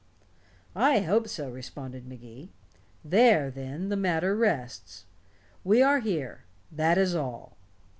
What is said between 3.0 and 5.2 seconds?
"There, then, the matter rests.